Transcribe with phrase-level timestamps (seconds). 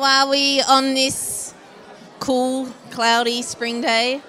[0.00, 1.52] How are we on this
[2.20, 4.22] cool, cloudy spring day?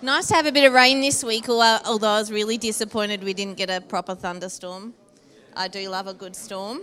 [0.00, 3.34] nice to have a bit of rain this week, although I was really disappointed we
[3.34, 4.94] didn't get a proper thunderstorm.
[5.54, 6.80] I do love a good storm.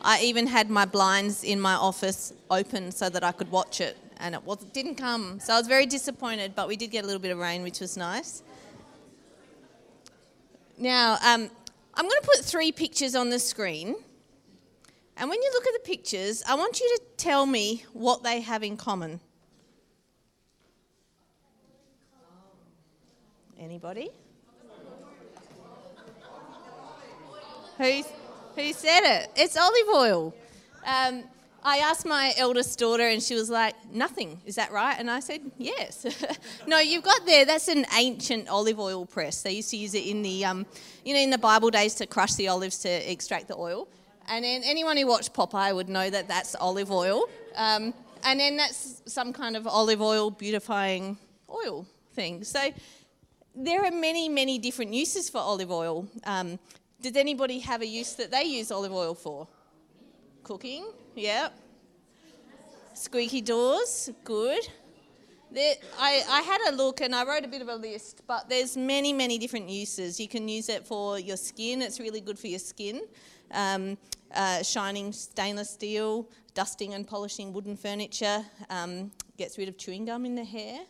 [0.00, 3.98] I even had my blinds in my office open so that I could watch it,
[4.18, 5.40] and it didn't come.
[5.40, 7.80] So I was very disappointed, but we did get a little bit of rain, which
[7.80, 8.42] was nice.
[10.78, 11.50] Now, um,
[11.98, 13.96] I'm going to put three pictures on the screen.
[15.16, 18.40] And when you look at the pictures, I want you to tell me what they
[18.40, 19.18] have in common.
[23.58, 24.10] Anybody?
[27.78, 28.02] Who,
[28.54, 29.30] who said it?
[29.34, 30.34] It's olive oil.
[30.86, 31.24] Um,
[31.68, 34.96] I asked my eldest daughter, and she was like, Nothing, is that right?
[34.98, 36.06] And I said, Yes.
[36.66, 39.42] no, you've got there, that's an ancient olive oil press.
[39.42, 40.64] They used to use it in the, um,
[41.04, 43.86] you know, in the Bible days to crush the olives to extract the oil.
[44.28, 47.24] And then anyone who watched Popeye would know that that's olive oil.
[47.54, 47.92] Um,
[48.24, 51.18] and then that's some kind of olive oil beautifying
[51.50, 52.44] oil thing.
[52.44, 52.70] So
[53.54, 56.08] there are many, many different uses for olive oil.
[56.24, 56.58] Um,
[57.02, 59.46] did anybody have a use that they use olive oil for?
[60.42, 61.48] Cooking, yeah.
[62.94, 64.60] Squeaky doors, good.
[65.50, 68.48] There, I, I had a look and I wrote a bit of a list, but
[68.48, 70.20] there's many, many different uses.
[70.20, 73.02] You can use it for your skin, it's really good for your skin.
[73.50, 73.96] Um,
[74.34, 80.26] uh, shining stainless steel, dusting and polishing wooden furniture, um, gets rid of chewing gum
[80.26, 80.80] in the hair.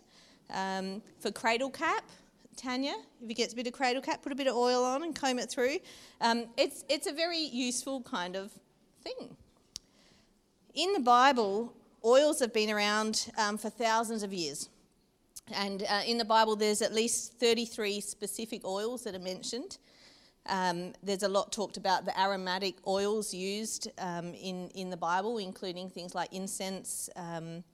[0.51, 2.05] Um, for cradle cap,
[2.57, 5.05] Tanya, if you get a bit of cradle cap, put a bit of oil on
[5.05, 5.79] and comb it through.
[6.21, 8.51] Um, it's, it's a very useful kind of
[9.09, 9.37] thing.
[10.75, 11.73] In the Bible,
[12.05, 14.69] oils have been around um, for thousands of years.
[15.53, 19.78] And uh, in the Bible, there's at least 33 specific oils that are mentioned.
[20.47, 25.38] Um, there's a lot talked about the aromatic oils used um, in, in the Bible,
[25.38, 27.65] including things like incense, um,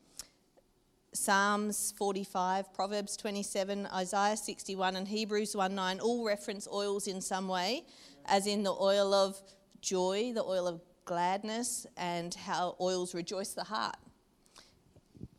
[1.12, 7.47] Psalms 45, Proverbs 27, Isaiah 61, and Hebrews 1 9 all reference oils in some
[7.47, 7.84] way,
[8.26, 9.41] as in the oil of
[9.80, 13.97] joy, the oil of gladness, and how oils rejoice the heart.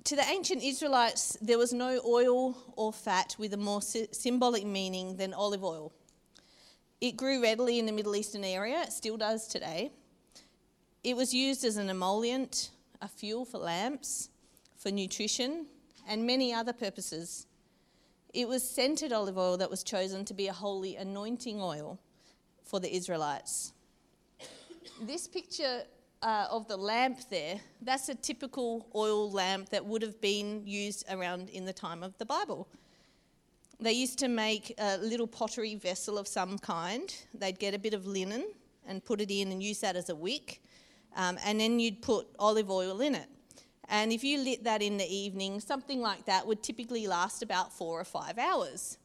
[0.05, 5.17] To the ancient Israelites, there was no oil or fat with a more symbolic meaning
[5.17, 5.91] than olive oil.
[7.01, 9.91] It grew readily in the Middle Eastern area, it still does today.
[11.03, 12.71] It was used as an emollient,
[13.01, 14.29] a fuel for lamps,
[14.77, 15.67] for nutrition,
[16.07, 17.47] and many other purposes.
[18.33, 21.99] It was scented olive oil that was chosen to be a holy anointing oil
[22.63, 23.73] for the Israelites
[25.01, 25.83] this picture
[26.21, 31.05] uh, of the lamp there, that's a typical oil lamp that would have been used
[31.09, 32.67] around in the time of the Bible.
[33.79, 37.13] They used to make a little pottery vessel of some kind.
[37.33, 38.45] They'd get a bit of linen
[38.87, 40.61] and put it in and use that as a wick.
[41.15, 43.27] Um, and then you'd put olive oil in it.
[43.89, 47.71] And if you lit that in the evening, something like that would typically last about
[47.71, 48.97] four or five hours.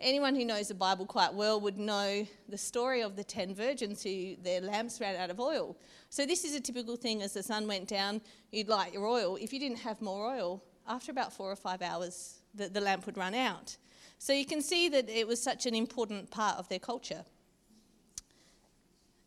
[0.00, 4.02] Anyone who knows the Bible quite well would know the story of the ten virgins
[4.04, 5.76] who their lamps ran out of oil.
[6.08, 8.20] So, this is a typical thing as the sun went down,
[8.52, 9.36] you'd light your oil.
[9.36, 13.06] If you didn't have more oil, after about four or five hours, the, the lamp
[13.06, 13.76] would run out.
[14.18, 17.24] So, you can see that it was such an important part of their culture.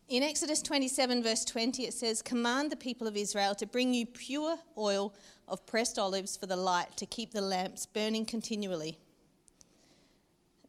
[0.08, 4.06] In Exodus 27, verse 20, it says, Command the people of Israel to bring you
[4.06, 5.14] pure oil
[5.48, 8.98] of pressed olives for the light to keep the lamps burning continually.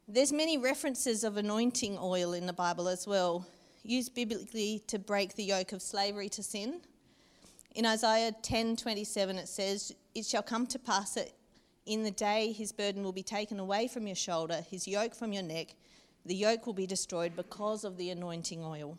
[0.06, 3.46] There's many references of anointing oil in the Bible as well,
[3.82, 6.82] used biblically to break the yoke of slavery to sin.
[7.74, 11.32] In Isaiah 10:27 it says, "It shall come to pass that
[11.86, 15.32] in the day his burden will be taken away from your shoulder, his yoke from
[15.32, 15.74] your neck.
[16.26, 18.98] The yoke will be destroyed because of the anointing oil."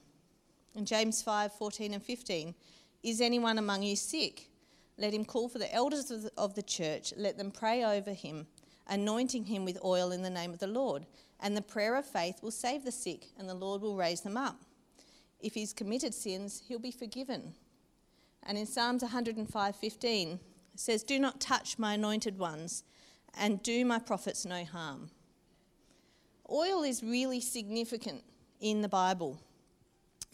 [0.74, 2.56] In James 5:14 and 15,
[3.04, 4.50] "Is anyone among you sick?
[4.98, 8.48] Let him call for the elders of the church, let them pray over him."
[8.88, 11.06] Anointing him with oil in the name of the Lord.
[11.40, 14.38] And the prayer of faith will save the sick, and the Lord will raise them
[14.38, 14.64] up.
[15.40, 17.56] If he's committed sins, he'll be forgiven.
[18.44, 20.40] And in Psalms 105:15
[20.74, 22.84] it says, "Do not touch my anointed ones,
[23.34, 25.12] and do my prophets no harm."
[26.50, 28.24] Oil is really significant
[28.60, 29.40] in the Bible.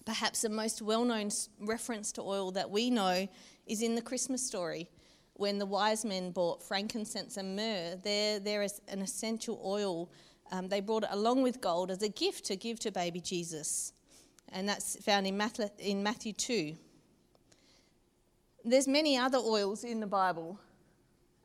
[0.06, 3.27] Perhaps the most well-known reference to oil that we know
[3.65, 4.89] is in the Christmas story
[5.33, 10.11] when the wise men bought frankincense and myrrh, there, there is an essential oil.
[10.51, 13.93] Um, they brought it along with gold as a gift to give to baby Jesus.
[14.49, 16.75] And that's found in Matthew, in Matthew 2.
[18.65, 20.59] There's many other oils in the Bible.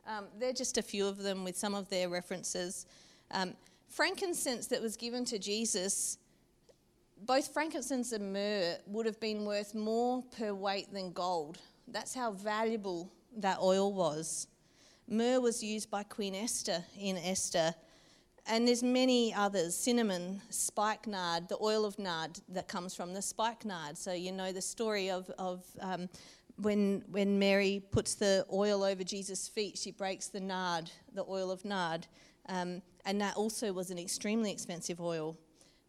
[0.05, 2.85] Um, they're just a few of them with some of their references.
[3.31, 3.55] Um,
[3.87, 6.17] frankincense that was given to Jesus
[7.25, 11.57] both frankincense and myrrh would have been worth more per weight than gold.
[11.87, 14.47] That's how valuable that oil was.
[15.07, 17.73] Myrrh was used by Queen Esther in Esther,
[18.45, 19.75] and there's many others.
[19.75, 23.97] Cinnamon, spikenard, the oil of nard that comes from the spikenard.
[23.97, 26.09] So you know the story of, of um,
[26.57, 31.51] when, when Mary puts the oil over Jesus' feet, she breaks the nard, the oil
[31.51, 32.07] of nard.
[32.49, 35.37] Um, and that also was an extremely expensive oil.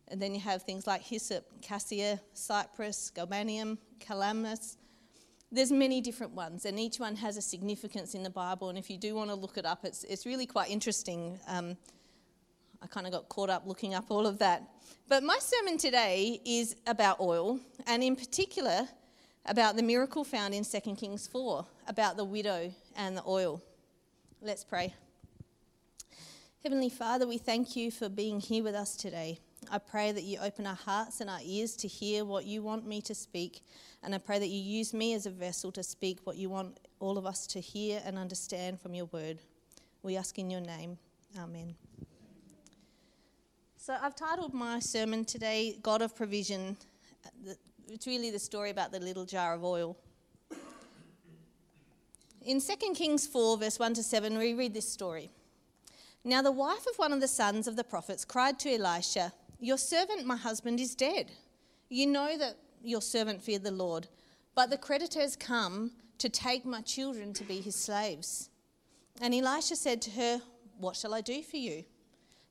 [0.08, 4.76] And then you have things like hyssop, cassia, cypress, galbanum, calamus.
[5.50, 8.68] There's many different ones, and each one has a significance in the Bible.
[8.68, 11.40] And if you do want to look it up, it's, it's really quite interesting.
[11.48, 11.76] Um,
[12.82, 14.62] I kind of got caught up looking up all of that.
[15.08, 18.86] But my sermon today is about oil, and in particular,
[19.46, 23.62] about the miracle found in 2 Kings 4 about the widow and the oil.
[24.42, 24.94] Let's pray.
[26.62, 29.38] Heavenly Father, we thank you for being here with us today.
[29.70, 32.86] I pray that you open our hearts and our ears to hear what you want
[32.86, 33.62] me to speak.
[34.02, 36.78] And I pray that you use me as a vessel to speak what you want
[37.00, 39.38] all of us to hear and understand from your word.
[40.02, 40.98] We ask in your name.
[41.38, 41.74] Amen.
[43.76, 46.76] So I've titled my sermon today, God of Provision,
[47.88, 49.96] it's really the story about the little jar of oil.
[52.42, 55.30] In 2 Kings 4, verse 1 to 7, we read this story.
[56.24, 59.78] Now, the wife of one of the sons of the prophets cried to Elisha, Your
[59.78, 61.32] servant, my husband, is dead.
[61.88, 64.06] You know that your servant feared the Lord,
[64.54, 68.50] but the creditors come to take my children to be his slaves.
[69.20, 70.40] And Elisha said to her,
[70.78, 71.84] What shall I do for you?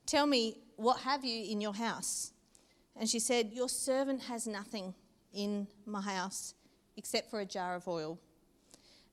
[0.06, 2.32] Tell me, what have you in your house?
[2.96, 4.94] And she said, Your servant has nothing
[5.32, 6.54] in my house
[6.96, 8.18] except for a jar of oil.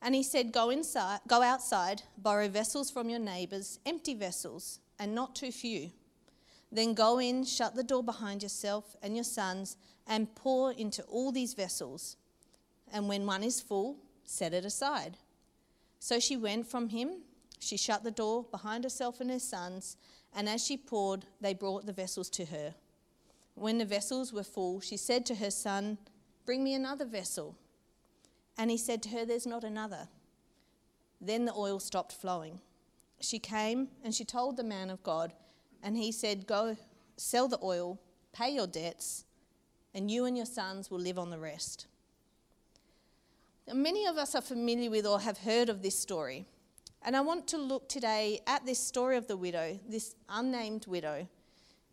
[0.01, 5.15] And he said, Go inside, go outside, borrow vessels from your neighbors, empty vessels, and
[5.15, 5.92] not too few.
[6.75, 11.31] Then go in, shut the door behind yourself and your sons, and pour into all
[11.31, 12.18] these vessels.
[12.92, 13.95] And when one is full,
[14.25, 15.16] set it aside.
[16.00, 17.22] So she went from him.
[17.60, 19.95] She shut the door behind herself and her sons,
[20.36, 22.75] and as she poured, they brought the vessels to her.
[23.54, 25.98] When the vessels were full, she said to her son,
[26.45, 27.56] Bring me another vessel.
[28.57, 30.10] And he said to her, There's not another.
[31.21, 32.60] Then the oil stopped flowing.
[33.21, 35.31] She came and she told the man of God,
[35.85, 36.75] and he said, Go
[37.15, 38.01] sell the oil,
[38.33, 39.23] pay your debts,
[39.93, 41.85] and you and your sons will live on the rest.
[43.71, 46.45] Many of us are familiar with or have heard of this story.
[47.03, 51.27] And I want to look today at this story of the widow, this unnamed widow,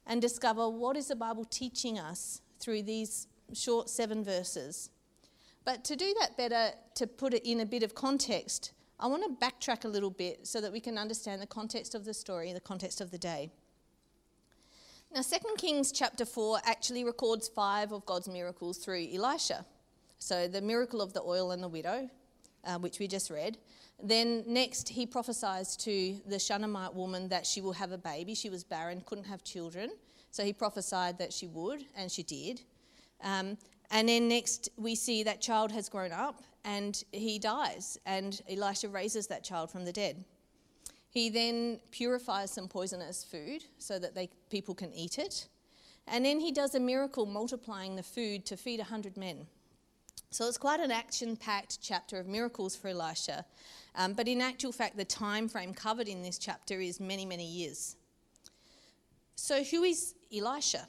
[0.06, 4.88] and discover what is the Bible teaching us through these short seven verses.
[5.66, 9.22] But to do that better, to put it in a bit of context, I want
[9.24, 12.52] to backtrack a little bit so that we can understand the context of the story,
[12.54, 13.50] the context of the day.
[15.14, 19.67] Now, 2 Kings chapter 4 actually records five of God's miracles through Elisha.
[20.19, 22.09] So, the miracle of the oil and the widow,
[22.64, 23.59] uh, which we just read.
[24.03, 28.35] Then, next, he prophesies to the Shunammite woman that she will have a baby.
[28.35, 29.91] She was barren, couldn't have children.
[30.31, 32.62] So, he prophesied that she would, and she did.
[33.23, 33.59] Um,
[33.91, 38.88] and then next, we see that child has grown up and he dies, and Elisha
[38.88, 40.25] raises that child from the dead.
[41.12, 45.47] He then purifies some poisonous food so that they, people can eat it.
[46.09, 49.47] And then he does a miracle multiplying the food to feed 100 men.
[50.31, 53.45] So it's quite an action packed chapter of miracles for Elisha.
[53.95, 57.47] Um, but in actual fact, the time frame covered in this chapter is many, many
[57.47, 57.97] years.
[59.37, 60.88] So, who is Elisha?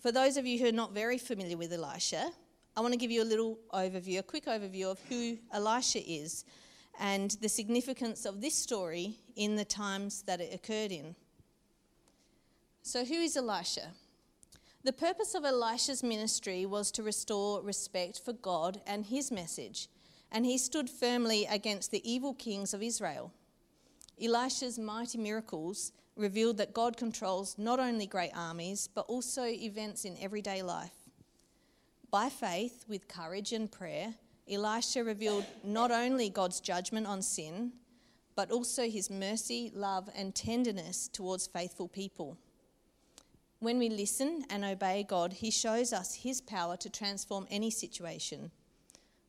[0.00, 2.32] For those of you who are not very familiar with Elisha,
[2.76, 6.44] I want to give you a little overview, a quick overview of who Elisha is
[6.98, 11.14] and the significance of this story in the times that it occurred in.
[12.82, 13.92] So, who is Elisha?
[14.84, 19.88] The purpose of Elisha's ministry was to restore respect for God and his message,
[20.30, 23.32] and he stood firmly against the evil kings of Israel.
[24.22, 30.16] Elisha's mighty miracles revealed that God controls not only great armies, but also events in
[30.20, 30.92] everyday life.
[32.10, 34.14] By faith, with courage and prayer,
[34.50, 37.72] Elisha revealed not only God's judgment on sin,
[38.36, 42.36] but also his mercy, love, and tenderness towards faithful people.
[43.60, 48.50] When we listen and obey God, he shows us his power to transform any situation.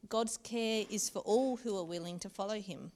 [0.10, 2.92] God's care is for all who are willing to follow him.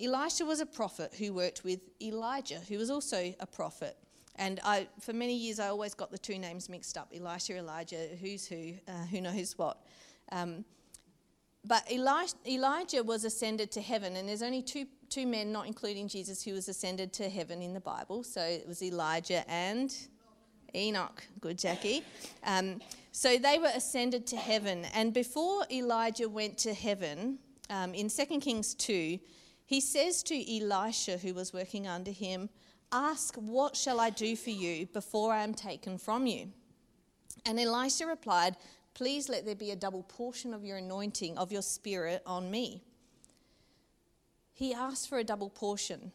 [0.00, 3.96] Elisha was a prophet who worked with Elijah, who was also a prophet.
[4.36, 8.08] And I, for many years, I always got the two names mixed up Elisha, Elijah,
[8.20, 9.84] who's who, uh, who knows what.
[10.32, 10.64] Um,
[11.66, 16.42] but Elijah was ascended to heaven, and there's only two, two men, not including Jesus,
[16.42, 18.22] who was ascended to heaven in the Bible.
[18.22, 19.96] So it was Elijah and
[20.74, 21.24] Enoch.
[21.40, 22.02] Good, Jackie.
[22.44, 22.80] Um,
[23.12, 24.86] so they were ascended to heaven.
[24.94, 27.38] And before Elijah went to heaven,
[27.70, 29.18] um, in 2 Kings 2,
[29.66, 32.50] he says to Elisha, who was working under him,
[32.92, 36.52] Ask, what shall I do for you before I am taken from you?
[37.46, 38.56] And Elisha replied,
[38.94, 42.82] Please let there be a double portion of your anointing, of your spirit on me.
[44.52, 46.12] He asked for a double portion.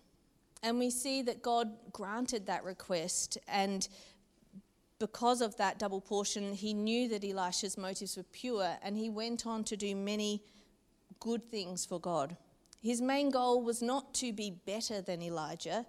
[0.63, 3.37] And we see that God granted that request.
[3.47, 3.87] And
[4.97, 9.45] because of that double portion, he knew that Elisha's motives were pure and he went
[9.45, 10.43] on to do many
[11.19, 12.37] good things for God.
[12.81, 15.85] His main goal was not to be better than Elijah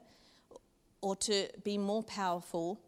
[1.00, 2.80] or to be more powerful,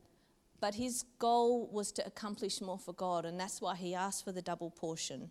[0.62, 4.30] but his goal was to accomplish more for God, and that's why he asked for
[4.30, 5.28] the double portion.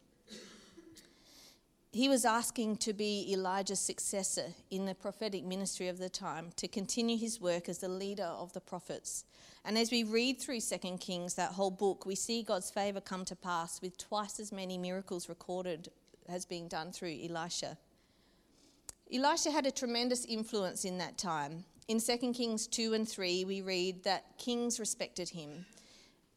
[1.94, 6.68] He was asking to be Elijah's successor in the prophetic ministry of the time, to
[6.68, 9.24] continue his work as the leader of the prophets.
[9.64, 13.24] And as we read through 2 Kings, that whole book, we see God's favour come
[13.24, 15.88] to pass with twice as many miracles recorded
[16.28, 17.78] as being done through Elisha.
[19.14, 21.64] Elisha had a tremendous influence in that time.
[21.88, 25.66] In 2 Kings 2 and 3, we read that kings respected him.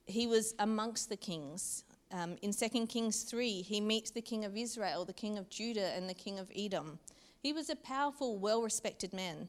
[0.06, 1.84] He was amongst the kings.
[2.12, 5.92] Um, in 2 Kings 3, he meets the king of Israel, the king of Judah,
[5.96, 6.98] and the king of Edom.
[7.40, 9.48] He was a powerful, well respected man.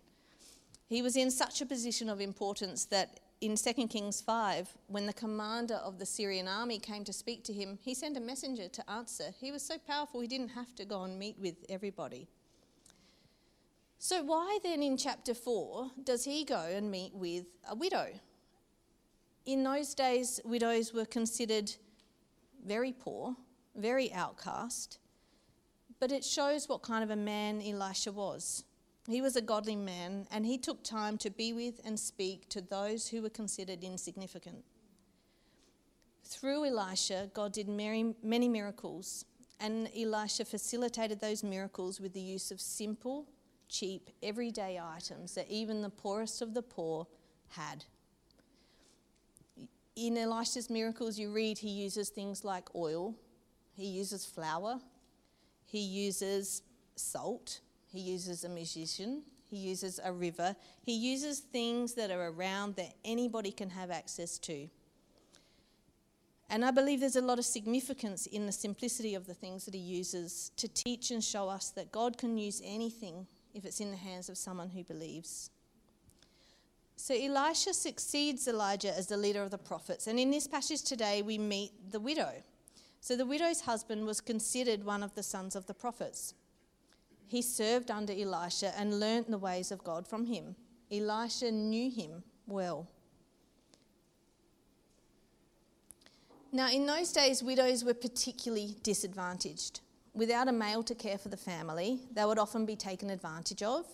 [0.88, 5.14] He was in such a position of importance that in 2 Kings 5, when the
[5.14, 8.90] commander of the Syrian army came to speak to him, he sent a messenger to
[8.90, 9.34] answer.
[9.40, 12.28] He was so powerful, he didn't have to go and meet with everybody.
[13.98, 18.08] So, why then in chapter 4 does he go and meet with a widow?
[19.46, 21.72] In those days, widows were considered
[22.66, 23.36] very poor,
[23.75, 25.00] very outcast,
[26.00, 28.64] but it shows what kind of a man Elisha was.
[29.08, 32.62] He was a godly man, and he took time to be with and speak to
[32.62, 34.64] those who were considered insignificant.
[36.24, 39.25] Through Elisha, God did many, many miracles,
[39.60, 43.28] and Elisha facilitated those miracles with the use of simple
[43.69, 47.07] cheap, everyday items that even the poorest of the poor
[47.50, 47.86] had.
[49.95, 53.15] In Elisha's miracles, you read he uses things like oil,
[53.74, 54.79] he uses flour,
[55.65, 56.63] he uses
[56.95, 62.75] salt, he uses a musician, he uses a river, he uses things that are around
[62.75, 64.67] that anybody can have access to.
[66.50, 69.74] And I believe there's a lot of significance in the simplicity of the things that
[69.74, 73.25] he uses to teach and show us that God can use anything
[73.56, 75.50] if it's in the hands of someone who believes.
[76.98, 80.08] So Elisha succeeds Elijah as the leader of the prophets.
[80.08, 82.44] And in this passage today, we meet the widow.
[83.00, 86.34] So the widow's husband was considered one of the sons of the prophets.
[87.28, 90.56] He served under Elisha and learnt the ways of God from him.
[90.92, 92.88] Elisha knew him well.
[96.52, 99.82] Now, in those days, widows were particularly disadvantaged
[100.15, 103.86] without a male to care for the family, they would often be taken advantage of,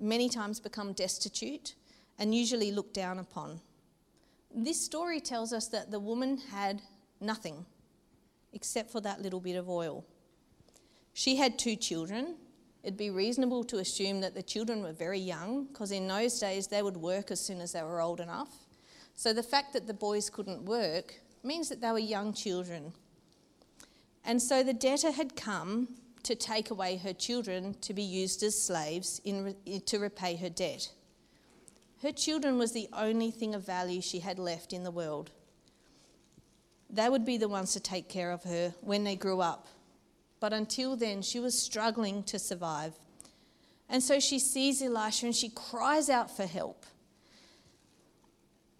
[0.00, 1.74] many times become destitute,
[2.18, 3.60] and usually looked down upon.
[4.54, 6.82] This story tells us that the woman had
[7.20, 7.64] nothing
[8.52, 10.04] except for that little bit of oil.
[11.12, 12.36] She had two children.
[12.82, 16.68] It'd be reasonable to assume that the children were very young because in those days
[16.68, 18.50] they would work as soon as they were old enough.
[19.14, 22.92] So the fact that the boys couldn't work means that they were young children.
[24.24, 25.88] And so the debtor had come
[26.22, 29.54] to take away her children to be used as slaves in,
[29.84, 30.90] to repay her debt.
[32.02, 35.30] Her children was the only thing of value she had left in the world.
[36.90, 39.66] They would be the ones to take care of her when they grew up.
[40.40, 42.94] But until then, she was struggling to survive.
[43.88, 46.86] And so she sees Elisha and she cries out for help.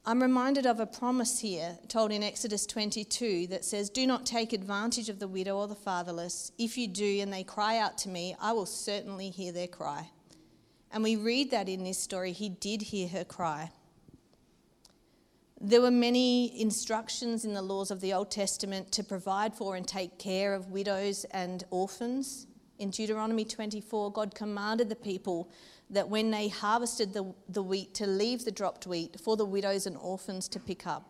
[0.06, 4.52] I'm reminded of a promise here told in Exodus 22 that says, Do not take
[4.52, 6.52] advantage of the widow or the fatherless.
[6.58, 10.10] If you do and they cry out to me, I will certainly hear their cry.
[10.92, 12.32] And we read that in this story.
[12.32, 13.70] He did hear her cry.
[15.58, 19.88] There were many instructions in the laws of the Old Testament to provide for and
[19.88, 22.46] take care of widows and orphans.
[22.78, 25.48] In Deuteronomy 24, God commanded the people
[25.90, 29.86] that when they harvested the, the wheat, to leave the dropped wheat for the widows
[29.86, 31.08] and orphans to pick up.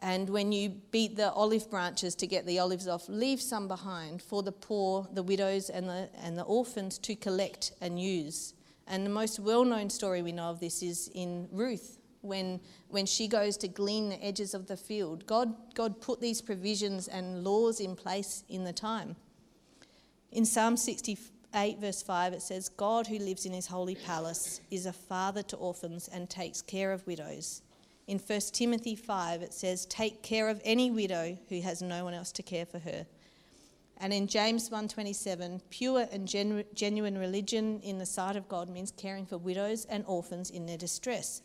[0.00, 4.22] And when you beat the olive branches to get the olives off, leave some behind
[4.22, 8.54] for the poor, the widows, and the, and the orphans to collect and use.
[8.86, 13.06] And the most well known story we know of this is in Ruth, when, when
[13.06, 15.26] she goes to glean the edges of the field.
[15.26, 19.16] God, God put these provisions and laws in place in the time.
[20.30, 21.18] In Psalm 60,
[21.54, 25.42] 8, verse 5, it says, God who lives in his holy palace is a father
[25.44, 27.62] to orphans and takes care of widows.
[28.06, 32.14] In 1 Timothy 5, it says, Take care of any widow who has no one
[32.14, 33.06] else to care for her.
[34.00, 38.92] And in James 1:27, pure and genu- genuine religion in the sight of God means
[38.92, 41.42] caring for widows and orphans in their distress.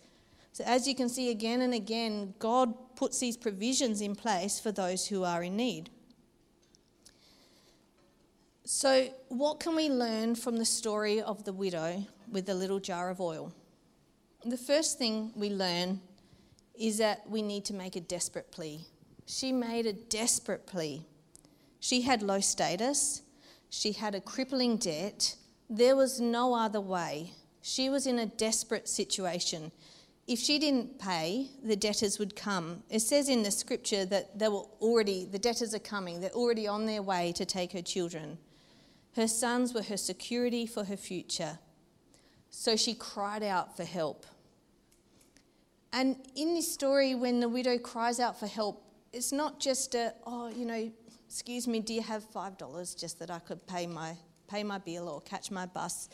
[0.51, 4.71] So as you can see again and again, God puts these provisions in place for
[4.71, 5.89] those who are in need.
[8.65, 13.09] So, what can we learn from the story of the widow with the little jar
[13.09, 13.51] of oil?
[14.45, 15.99] The first thing we learn
[16.73, 18.85] is that we need to make a desperate plea.
[19.25, 21.05] She made a desperate plea.
[21.81, 23.23] She had low status,
[23.69, 25.35] she had a crippling debt.
[25.69, 27.33] There was no other way.
[27.61, 29.73] She was in a desperate situation.
[30.25, 32.83] If she didn't pay, the debtors would come.
[32.89, 36.65] It says in the scripture that they were already, the debtors are coming, they're already
[36.65, 38.37] on their way to take her children.
[39.15, 41.59] Her sons were her security for her future.
[42.49, 44.25] So she cried out for help.
[45.91, 50.13] And in this story, when the widow cries out for help, it's not just a,
[50.25, 50.91] oh, you know,
[51.27, 54.15] excuse me, do you have $5 just that I could pay my,
[54.47, 56.09] pay my bill or catch my bus?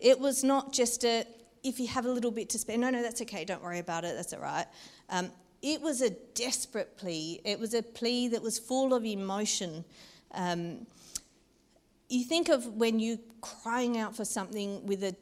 [0.00, 1.26] It was not just a,
[1.62, 4.04] if you have a little bit to spend, no, no, that's okay, don't worry about
[4.04, 4.66] it, that's all right.
[5.10, 7.40] Um, it was a desperate plea.
[7.44, 9.84] It was a plea that was full of emotion.
[10.32, 10.86] Um,
[12.12, 15.16] you think of when you crying out for something with a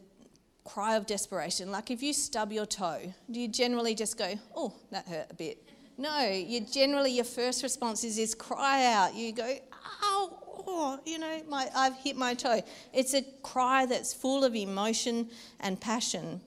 [0.64, 4.74] cry of desperation, like if you stub your toe, do you generally just go, oh,
[4.90, 5.62] that hurt a bit?
[5.96, 9.14] No, you generally, your first response is, is cry out.
[9.14, 9.56] You go,
[10.02, 12.62] ow, oh, you know, my, I've hit my toe.
[12.92, 15.28] It's a cry that's full of emotion
[15.60, 16.40] and passion.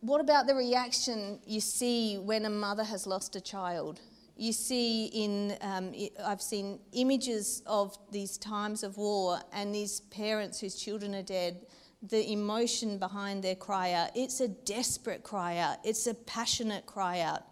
[0.00, 4.00] What about the reaction you see when a mother has lost a child?
[4.36, 5.92] You see in, um,
[6.24, 11.66] I've seen images of these times of war and these parents whose children are dead,
[12.02, 14.10] the emotion behind their cry out.
[14.14, 17.42] It's a desperate cry out, it's a passionate cry out.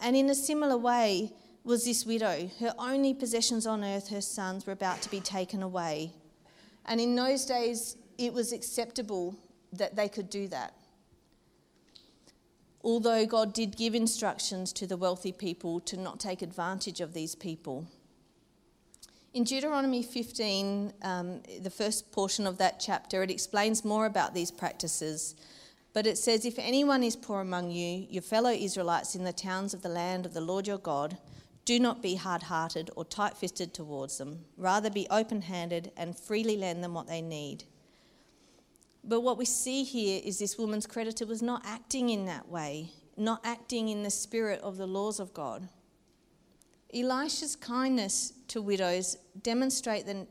[0.00, 1.32] And in a similar way,
[1.64, 2.50] was this widow.
[2.60, 6.12] Her only possessions on earth, her sons, were about to be taken away.
[6.84, 9.34] And in those days, it was acceptable
[9.72, 10.74] that they could do that
[12.84, 17.34] although God did give instructions to the wealthy people to not take advantage of these
[17.34, 17.86] people.
[19.32, 24.52] In Deuteronomy 15, um, the first portion of that chapter, it explains more about these
[24.52, 25.34] practices.
[25.92, 29.74] But it says, If anyone is poor among you, your fellow Israelites in the towns
[29.74, 31.16] of the land of the Lord your God,
[31.64, 34.44] do not be hard hearted or tight fisted towards them.
[34.56, 37.64] Rather, be open handed and freely lend them what they need.
[39.06, 42.90] But what we see here is this woman's creditor was not acting in that way,
[43.16, 45.68] not acting in the spirit of the laws of God.
[46.92, 50.26] Elisha's kindness to widows demonstrate that,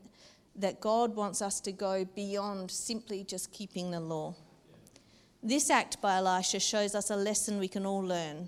[0.56, 4.34] that God wants us to go beyond simply just keeping the law.
[5.44, 8.48] This act by Elisha shows us a lesson we can all learn.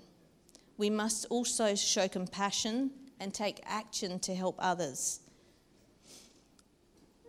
[0.76, 5.20] We must also show compassion and take action to help others.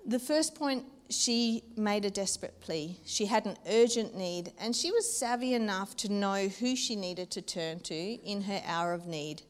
[0.06, 3.00] The first point she made a desperate plea.
[3.06, 7.32] She had an urgent need, and she was savvy enough to know who she needed
[7.32, 9.44] to turn to in her hour of need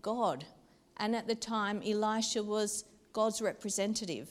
[0.00, 0.46] God.
[0.96, 4.28] And at the time, Elisha was God's representative.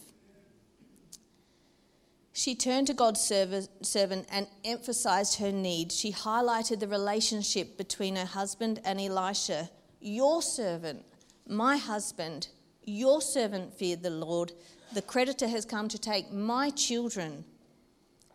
[2.31, 5.91] She turned to God's servant and emphasized her need.
[5.91, 9.69] She highlighted the relationship between her husband and Elisha.
[10.01, 11.05] Your servant,
[11.47, 12.47] my husband,
[12.83, 14.51] your servant feared the Lord
[14.93, 17.45] the creditor has come to take my children.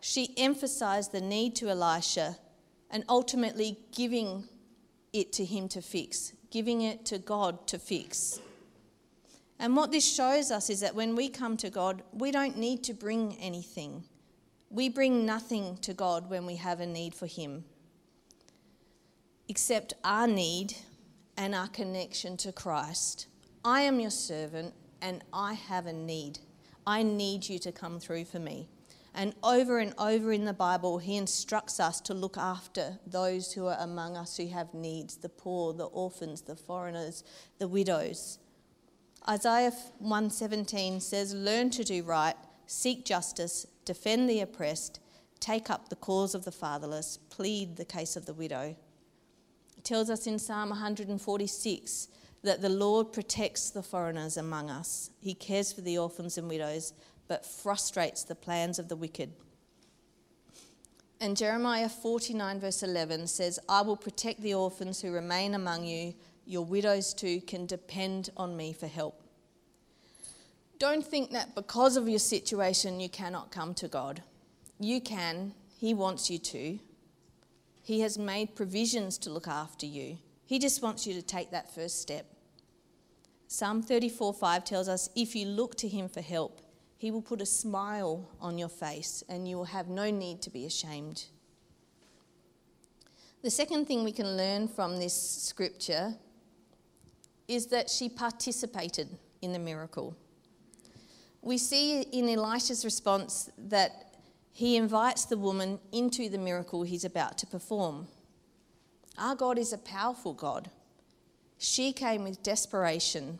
[0.01, 2.37] She emphasized the need to Elisha
[2.89, 4.47] and ultimately giving
[5.13, 8.39] it to him to fix, giving it to God to fix.
[9.59, 12.83] And what this shows us is that when we come to God, we don't need
[12.85, 14.05] to bring anything.
[14.69, 17.65] We bring nothing to God when we have a need for Him,
[19.49, 20.75] except our need
[21.35, 23.27] and our connection to Christ.
[23.65, 26.39] I am your servant and I have a need.
[26.85, 28.67] I need you to come through for me.
[29.13, 33.67] And over and over in the Bible, he instructs us to look after those who
[33.67, 37.23] are among us who have needs the poor, the orphans, the foreigners,
[37.57, 38.39] the widows.
[39.27, 42.35] Isaiah 117 says, Learn to do right,
[42.67, 44.99] seek justice, defend the oppressed,
[45.39, 48.75] take up the cause of the fatherless, plead the case of the widow.
[49.77, 52.07] It tells us in Psalm 146
[52.43, 55.09] that the Lord protects the foreigners among us.
[55.19, 56.93] He cares for the orphans and widows,
[57.27, 59.31] but frustrates the plans of the wicked.
[61.21, 66.13] And Jeremiah 49, verse 11 says, I will protect the orphans who remain among you.
[66.45, 69.21] Your widows too can depend on me for help.
[70.79, 74.23] Don't think that because of your situation you cannot come to God.
[74.79, 76.79] You can, He wants you to.
[77.83, 80.19] He has made provisions to look after you.
[80.49, 82.25] He just wants you to take that first step.
[83.47, 86.59] Psalm 34 5 tells us if you look to him for help,
[86.97, 90.49] he will put a smile on your face and you will have no need to
[90.49, 91.25] be ashamed.
[93.43, 96.15] The second thing we can learn from this scripture
[97.47, 99.07] is that she participated
[99.43, 100.17] in the miracle.
[101.43, 104.15] We see in Elisha's response that
[104.51, 108.07] he invites the woman into the miracle he's about to perform.
[109.19, 110.69] Our God is a powerful God.
[111.57, 113.39] She came with desperation.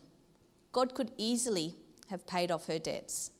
[0.72, 1.74] God could easily
[2.10, 3.30] have paid off her debts.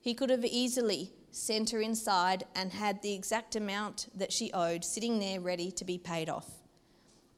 [0.00, 4.86] He could have easily sent her inside and had the exact amount that she owed
[4.86, 6.48] sitting there ready to be paid off.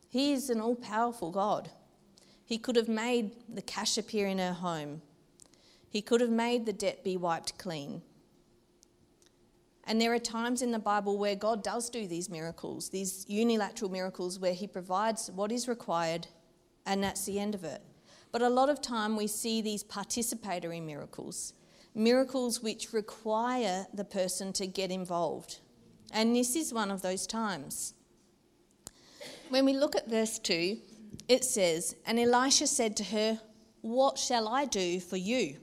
[0.08, 1.70] He is an all powerful God.
[2.46, 5.02] He could have made the cash appear in her home.
[5.88, 8.02] He could have made the debt be wiped clean.
[9.86, 13.90] And there are times in the Bible where God does do these miracles, these unilateral
[13.90, 16.26] miracles where He provides what is required
[16.86, 17.82] and that's the end of it.
[18.32, 21.54] But a lot of time we see these participatory miracles
[21.96, 25.60] miracles which require the person to get involved.
[26.12, 27.94] And this is one of those times.
[29.48, 30.76] When we look at verse 2,
[31.28, 33.40] it says, And Elisha said to her,
[33.80, 35.58] What shall I do for you?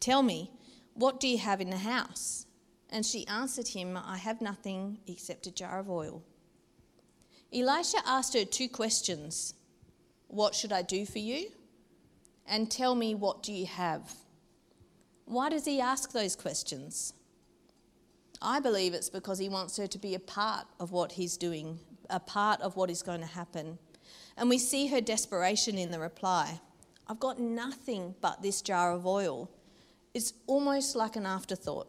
[0.00, 0.50] Tell me,
[0.94, 2.46] what do you have in the house?
[2.90, 6.22] And she answered him, I have nothing except a jar of oil.
[7.52, 9.54] Elisha asked her two questions
[10.28, 11.50] What should I do for you?
[12.46, 14.12] And tell me, what do you have?
[15.24, 17.14] Why does he ask those questions?
[18.42, 21.78] I believe it's because he wants her to be a part of what he's doing,
[22.08, 23.78] a part of what is going to happen.
[24.36, 26.60] And we see her desperation in the reply
[27.06, 29.50] I've got nothing but this jar of oil.
[30.14, 31.88] It's almost like an afterthought.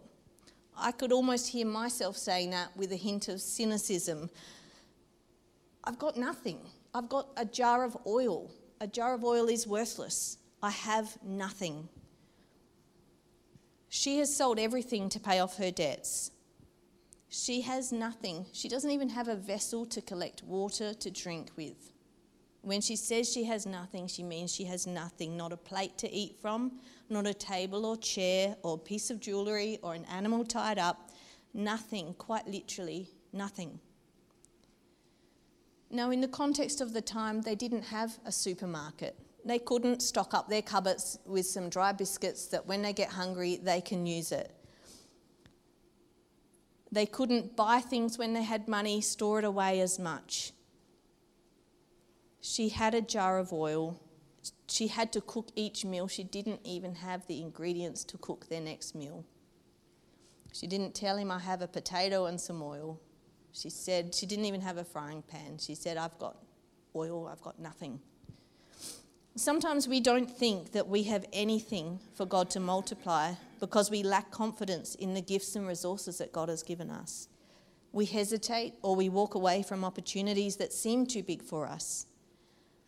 [0.82, 4.30] I could almost hear myself saying that with a hint of cynicism.
[5.84, 6.60] I've got nothing.
[6.94, 8.52] I've got a jar of oil.
[8.82, 10.38] A jar of oil is worthless.
[10.62, 11.88] I have nothing.
[13.90, 16.32] She has sold everything to pay off her debts.
[17.30, 18.46] She has nothing.
[18.52, 21.92] She doesn't even have a vessel to collect water to drink with.
[22.62, 26.12] When she says she has nothing, she means she has nothing not a plate to
[26.12, 30.78] eat from, not a table or chair or piece of jewellery or an animal tied
[30.78, 31.10] up.
[31.54, 33.80] Nothing, quite literally, nothing.
[35.90, 39.18] Now, in the context of the time, they didn't have a supermarket.
[39.44, 43.60] They couldn't stock up their cupboards with some dry biscuits that when they get hungry,
[43.62, 44.56] they can use it.
[46.92, 50.54] They couldn't buy things when they had money, store it away as much.
[52.42, 54.02] She had a jar of oil.
[54.68, 56.08] She had to cook each meal.
[56.08, 59.24] She didn't even have the ingredients to cook their next meal.
[60.52, 63.00] She didn't tell him, I have a potato and some oil.
[63.54, 65.60] She said, she didn't even have a frying pan.
[65.60, 66.38] She said, I've got
[66.96, 68.00] oil, I've got nothing.
[69.36, 74.30] Sometimes we don't think that we have anything for God to multiply because we lack
[74.32, 77.30] confidence in the gifts and resources that God has given us.
[77.94, 82.08] We hesitate or we walk away from opportunities that seem too big for us.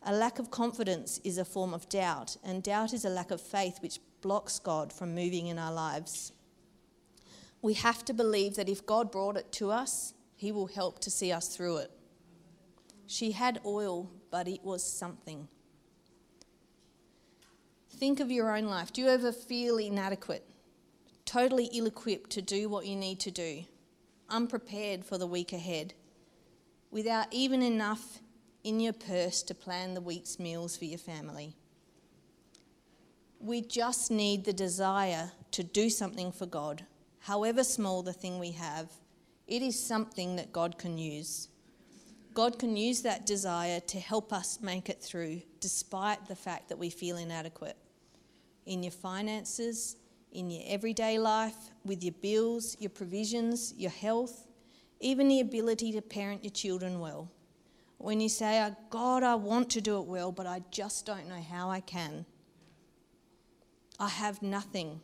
[0.06, 3.40] A lack of confidence is a form of doubt, and doubt is a lack of
[3.40, 6.34] faith which blocks God from moving in our lives.
[7.62, 11.10] We have to believe that if God brought it to us, He will help to
[11.10, 11.92] see us through it.
[13.08, 15.48] She had oil, but it was something.
[17.90, 18.92] Think of your own life.
[18.92, 20.46] Do you ever feel inadequate,
[21.24, 23.64] totally ill equipped to do what you need to do,
[24.30, 25.94] unprepared for the week ahead,
[26.92, 28.20] without even enough
[28.64, 31.56] in your purse to plan the week's meals for your family?
[33.40, 36.86] We just need the desire to do something for God,
[37.20, 38.90] however small the thing we have.
[39.48, 41.50] It is something that God can use.
[42.34, 46.80] God can use that desire to help us make it through, despite the fact that
[46.80, 47.78] we feel inadequate
[48.66, 49.98] in your finances,
[50.32, 54.48] in your everyday life, with your bills, your provisions, your health,
[55.00, 57.30] even the ability to parent your children well.
[58.04, 61.30] When you say, oh, God, I want to do it well, but I just don't
[61.30, 62.26] know how I can.
[63.98, 65.00] I have nothing.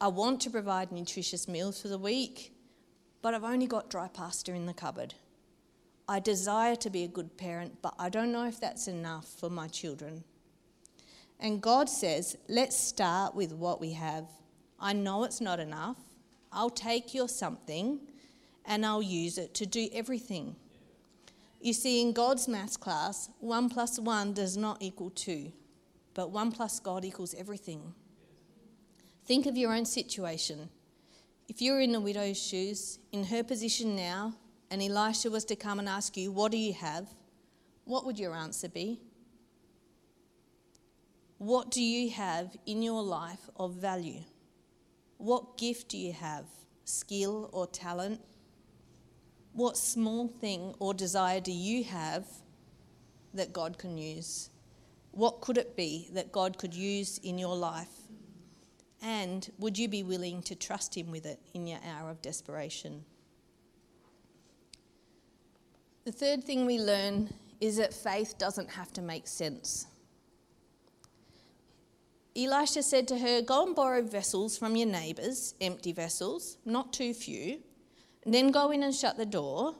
[0.00, 2.54] I want to provide nutritious meals for the week,
[3.22, 5.14] but I've only got dry pasta in the cupboard.
[6.08, 9.50] I desire to be a good parent, but I don't know if that's enough for
[9.50, 10.22] my children.
[11.40, 14.26] And God says, let's start with what we have.
[14.78, 15.98] I know it's not enough.
[16.52, 17.98] I'll take your something
[18.64, 20.54] and I'll use it to do everything.
[21.64, 25.50] You see, in God's maths class, 1 plus 1 does not equal 2,
[26.12, 27.94] but 1 plus God equals everything.
[29.24, 30.68] Think of your own situation.
[31.48, 34.34] If you're in the widow's shoes, in her position now,
[34.70, 37.08] and Elisha was to come and ask you, What do you have?
[37.86, 39.00] What would your answer be?
[41.38, 44.20] What do you have in your life of value?
[45.16, 46.44] What gift do you have?
[46.84, 48.20] Skill or talent?
[49.54, 52.26] What small thing or desire do you have
[53.34, 54.50] that God can use?
[55.12, 58.02] What could it be that God could use in your life?
[59.00, 63.04] And would you be willing to trust Him with it in your hour of desperation?
[66.04, 69.86] The third thing we learn is that faith doesn't have to make sense.
[72.36, 77.14] Elisha said to her, Go and borrow vessels from your neighbours, empty vessels, not too
[77.14, 77.60] few,
[78.24, 79.74] and then go in and shut the door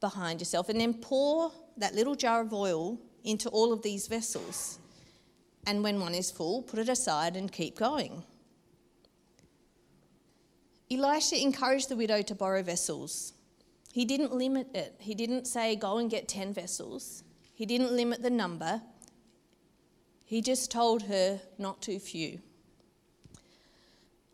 [0.00, 4.78] behind yourself, and then pour that little jar of oil into all of these vessels.
[5.66, 8.24] And when one is full, put it aside and keep going.
[10.90, 13.34] Elisha encouraged the widow to borrow vessels.
[13.92, 14.94] He didn't limit it.
[14.98, 17.24] He didn't say, go and get 10 vessels.
[17.52, 18.80] He didn't limit the number.
[20.24, 22.40] He just told her not too few.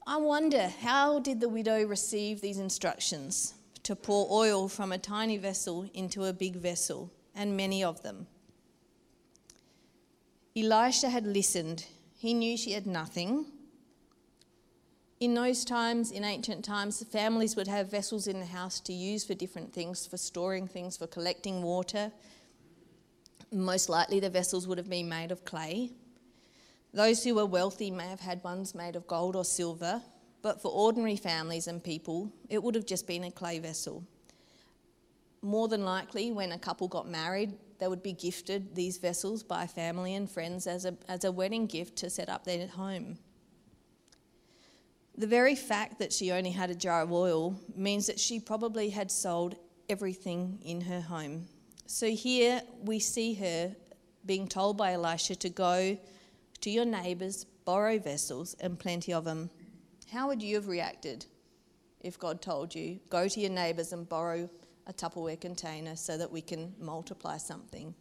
[0.06, 5.38] I wonder how did the widow receive these instructions to pour oil from a tiny
[5.38, 8.26] vessel into a big vessel, and many of them?
[10.54, 11.86] Elisha had listened.
[12.18, 13.46] He knew she had nothing.
[15.20, 19.24] In those times, in ancient times, families would have vessels in the house to use
[19.24, 22.12] for different things, for storing things, for collecting water.
[23.50, 25.92] Most likely, the vessels would have been made of clay.
[26.94, 30.00] Those who were wealthy may have had ones made of gold or silver,
[30.42, 34.04] but for ordinary families and people, it would have just been a clay vessel.
[35.42, 39.66] More than likely, when a couple got married, they would be gifted these vessels by
[39.66, 43.18] family and friends as a, as a wedding gift to set up their home.
[45.18, 48.90] The very fact that she only had a jar of oil means that she probably
[48.90, 49.56] had sold
[49.88, 51.46] everything in her home.
[51.86, 53.74] So here we see her
[54.24, 55.98] being told by Elisha to go
[56.64, 59.50] to your neighbours, borrow vessels, and plenty of them.
[60.10, 61.26] How would you have reacted
[62.00, 64.48] if God told you, go to your neighbours and borrow
[64.86, 67.94] a Tupperware container so that we can multiply something?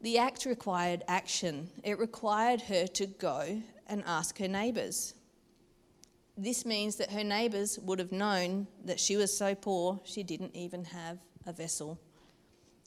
[0.00, 1.68] The act required action.
[1.84, 5.12] It required her to go and ask her neighbours.
[6.38, 10.56] This means that her neighbours would have known that she was so poor she didn't
[10.56, 12.00] even have a vessel.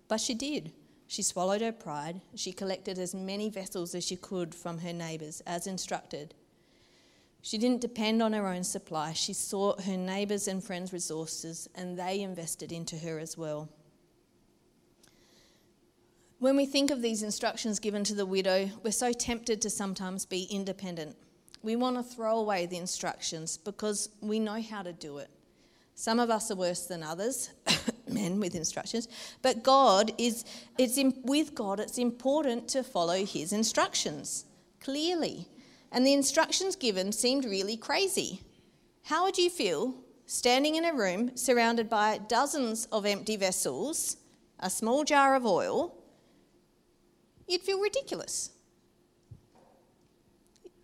[0.07, 0.71] But she did.
[1.11, 2.21] She swallowed her pride.
[2.35, 6.33] She collected as many vessels as she could from her neighbours, as instructed.
[7.41, 9.11] She didn't depend on her own supply.
[9.11, 13.67] She sought her neighbours' and friends' resources, and they invested into her as well.
[16.39, 20.25] When we think of these instructions given to the widow, we're so tempted to sometimes
[20.25, 21.17] be independent.
[21.61, 25.29] We want to throw away the instructions because we know how to do it.
[25.93, 27.49] Some of us are worse than others,
[28.11, 29.07] men with instructions,
[29.41, 30.45] but God is,
[30.77, 34.45] it's in, with God, it's important to follow His instructions
[34.79, 35.47] clearly.
[35.91, 38.41] And the instructions given seemed really crazy.
[39.03, 39.95] How would you feel
[40.25, 44.17] standing in a room surrounded by dozens of empty vessels,
[44.59, 45.97] a small jar of oil?
[47.47, 48.51] You'd feel ridiculous.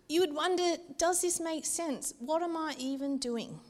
[0.08, 2.14] You would wonder, does this make sense?
[2.18, 3.60] What am I even doing?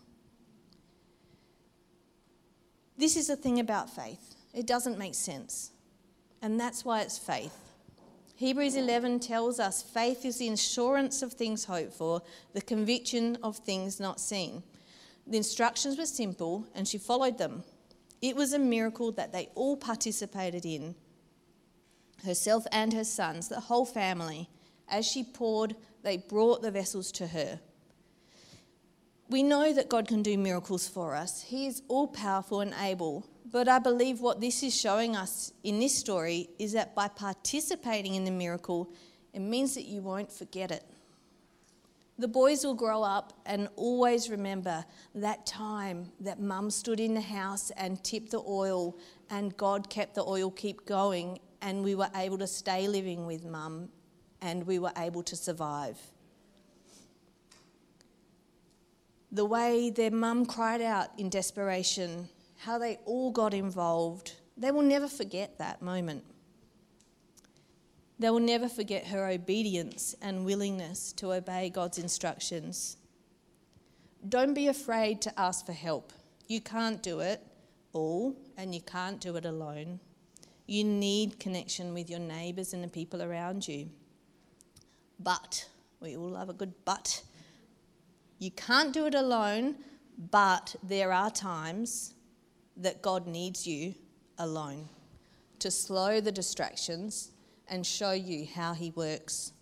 [2.98, 5.70] This is the thing about faith it doesn't make sense.
[6.42, 7.56] And that's why it's faith.
[8.34, 12.22] Hebrews 11 tells us faith is the assurance of things hoped for,
[12.54, 14.62] the conviction of things not seen.
[15.26, 17.62] The instructions were simple, and she followed them.
[18.22, 20.94] It was a miracle that they all participated in
[22.24, 24.48] herself and her sons, the whole family.
[24.88, 27.60] As she poured, they brought the vessels to her
[29.28, 31.42] we know that God can do miracles for us.
[31.42, 33.26] He is all powerful and able.
[33.50, 38.14] But I believe what this is showing us in this story is that by participating
[38.14, 38.90] in the miracle,
[39.32, 40.84] it means that you won't forget it.
[42.18, 47.20] The boys will grow up and always remember that time that mum stood in the
[47.20, 48.96] house and tipped the oil,
[49.30, 53.44] and God kept the oil keep going, and we were able to stay living with
[53.44, 53.88] mum
[54.40, 55.98] and we were able to survive
[59.30, 64.34] the way their mum cried out in desperation, how they all got involved.
[64.56, 66.24] They will never forget that moment.
[68.18, 72.96] They will never forget her obedience and willingness to obey God's instructions.
[74.28, 76.12] Don't be afraid to ask for help.
[76.48, 77.40] You can't do it
[77.92, 80.00] all, and you can't do it alone.
[80.66, 83.88] You need connection with your neighbours and the people around you.
[85.20, 85.68] But,
[86.00, 87.22] we all love a good but.
[88.38, 89.76] You can't do it alone,
[90.30, 92.14] but there are times
[92.76, 93.94] that God needs you
[94.38, 94.88] alone
[95.58, 97.32] to slow the distractions
[97.68, 99.52] and show you how He works.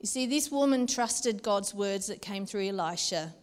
[0.00, 3.34] You see, this woman trusted God's words that came through Elisha.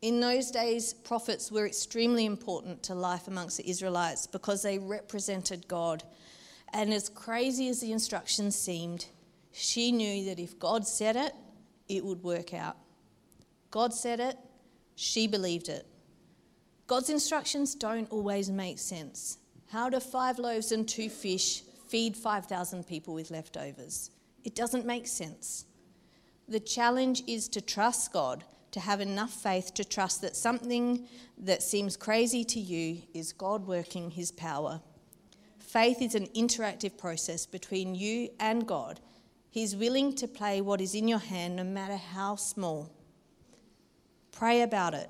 [0.00, 5.68] In those days, prophets were extremely important to life amongst the Israelites because they represented
[5.68, 6.02] God.
[6.72, 9.06] And as crazy as the instructions seemed,
[9.52, 11.34] she knew that if God said it,
[11.88, 12.76] it would work out.
[13.72, 14.36] God said it,
[14.94, 15.86] she believed it.
[16.86, 19.38] God's instructions don't always make sense.
[19.70, 24.10] How do five loaves and two fish feed 5,000 people with leftovers?
[24.44, 25.64] It doesn't make sense.
[26.46, 31.08] The challenge is to trust God, to have enough faith to trust that something
[31.38, 34.82] that seems crazy to you is God working His power.
[35.58, 39.00] Faith is an interactive process between you and God.
[39.48, 42.90] He's willing to play what is in your hand, no matter how small.
[44.42, 45.08] Pray about it,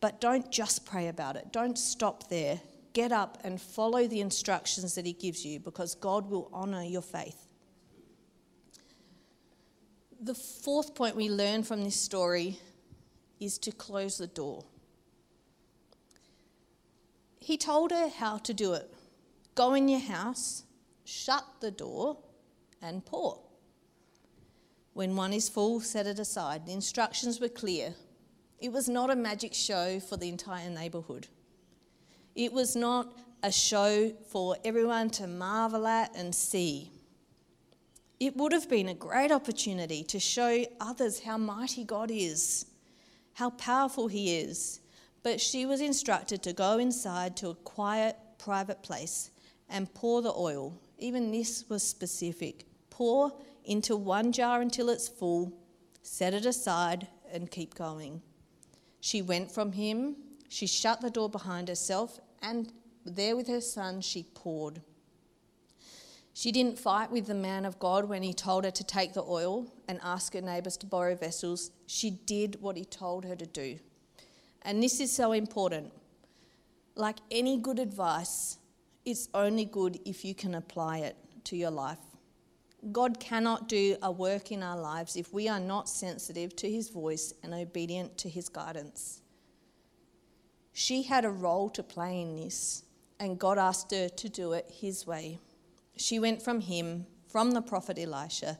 [0.00, 1.52] but don't just pray about it.
[1.52, 2.60] Don't stop there.
[2.92, 7.02] Get up and follow the instructions that He gives you because God will honour your
[7.02, 7.50] faith
[10.20, 12.58] the fourth point we learn from this story
[13.40, 14.64] is to close the door.
[17.40, 18.92] He told her how to do it
[19.54, 20.64] go in your house,
[21.04, 22.18] shut the door,
[22.82, 23.40] and pour.
[24.92, 26.66] When one is full, set it aside.
[26.66, 27.94] The instructions were clear.
[28.60, 31.28] It was not a magic show for the entire neighbourhood.
[32.34, 36.90] It was not a show for everyone to marvel at and see.
[38.18, 42.66] It would have been a great opportunity to show others how mighty God is,
[43.32, 44.80] how powerful He is.
[45.22, 49.30] But she was instructed to go inside to a quiet, private place
[49.70, 50.78] and pour the oil.
[50.98, 52.66] Even this was specific.
[52.90, 53.32] Pour
[53.64, 55.52] into one jar until it's full,
[56.02, 58.20] set it aside, and keep going.
[59.00, 60.16] She went from him,
[60.48, 62.72] she shut the door behind herself, and
[63.04, 64.82] there with her son she poured.
[66.32, 69.22] She didn't fight with the man of God when he told her to take the
[69.22, 71.70] oil and ask her neighbours to borrow vessels.
[71.86, 73.78] She did what he told her to do.
[74.62, 75.92] And this is so important.
[76.94, 78.58] Like any good advice,
[79.04, 81.98] it's only good if you can apply it to your life.
[82.92, 86.88] God cannot do a work in our lives if we are not sensitive to his
[86.88, 89.20] voice and obedient to his guidance.
[90.72, 92.84] She had a role to play in this,
[93.18, 95.38] and God asked her to do it his way.
[95.96, 98.58] She went from him, from the prophet Elisha.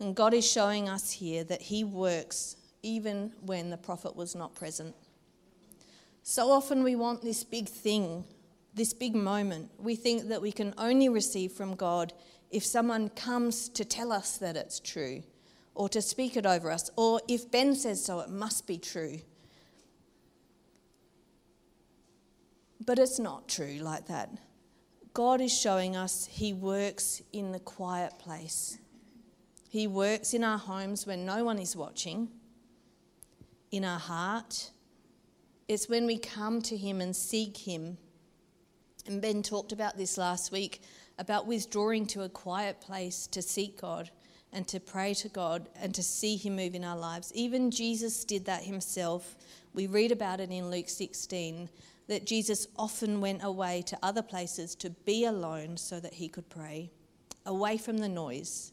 [0.00, 4.54] And God is showing us here that he works even when the prophet was not
[4.54, 4.94] present.
[6.22, 8.24] So often we want this big thing,
[8.74, 9.70] this big moment.
[9.78, 12.12] We think that we can only receive from God
[12.50, 15.22] if someone comes to tell us that it's true
[15.74, 19.20] or to speak it over us, or if Ben says so, it must be true.
[22.84, 24.30] But it's not true like that.
[25.14, 28.78] God is showing us He works in the quiet place.
[29.68, 32.28] He works in our homes when no one is watching,
[33.70, 34.70] in our heart.
[35.68, 37.98] It's when we come to Him and seek Him.
[39.06, 40.80] And Ben talked about this last week
[41.18, 44.10] about withdrawing to a quiet place to seek God
[44.52, 47.32] and to pray to God and to see Him move in our lives.
[47.34, 49.36] Even Jesus did that Himself.
[49.74, 51.68] We read about it in Luke 16
[52.08, 56.48] that Jesus often went away to other places to be alone so that he could
[56.48, 56.90] pray,
[57.46, 58.72] away from the noise.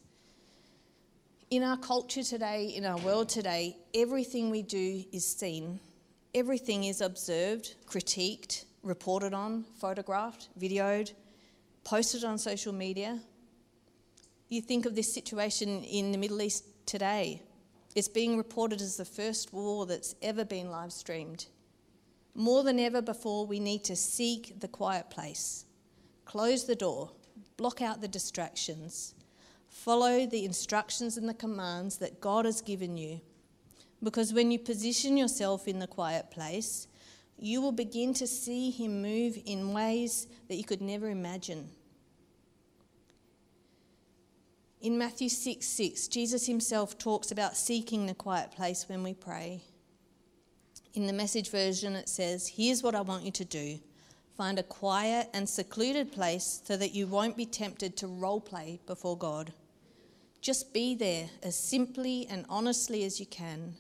[1.52, 5.80] In our culture today, in our world today, everything we do is seen,
[6.34, 11.12] everything is observed, critiqued, reported on, photographed, videoed,
[11.86, 13.20] posted on social media.
[14.50, 17.44] You think of this situation in the Middle East today.
[17.96, 21.46] It's being reported as the first war that's ever been live streamed.
[22.34, 25.66] More than ever before, we need to seek the quiet place,
[26.26, 27.12] close the door,
[27.56, 29.14] block out the distractions,
[29.70, 33.22] follow the instructions and the commands that God has given you.
[34.02, 36.88] Because when you position yourself in the quiet place,
[37.38, 41.70] you will begin to see Him move in ways that you could never imagine.
[44.82, 49.64] In Matthew 6 6, Jesus himself talks about seeking the quiet place when we pray.
[50.94, 53.80] In the message version, it says, Here's what I want you to do
[54.38, 58.80] find a quiet and secluded place so that you won't be tempted to role play
[58.86, 59.54] before God.
[60.42, 63.74] Just be there as simply and honestly as you can.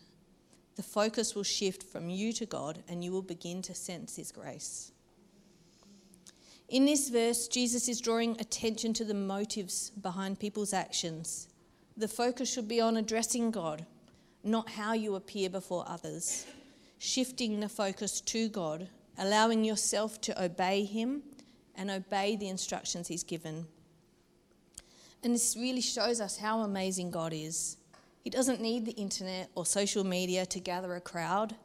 [0.75, 4.31] The focus will shift from you to God and you will begin to sense His
[4.31, 4.91] grace.
[6.67, 11.47] In this verse, Jesus is drawing attention to the motives behind people's actions.
[11.95, 13.85] The focus should be on addressing God,
[14.43, 16.45] not how you appear before others
[16.97, 21.23] shifting the focus to God allowing yourself to obey Him
[21.75, 23.65] and obey the instructions He's given.
[25.23, 27.77] And this really shows us how amazing God is.
[28.25, 31.55] He doesn't need the internet or social media to gather a crowd.